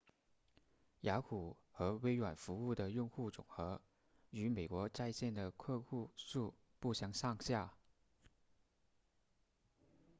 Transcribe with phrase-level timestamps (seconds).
[1.01, 3.79] 雅虎和微软服务的用户总和
[4.31, 7.77] 与美国在线的客户数不相上下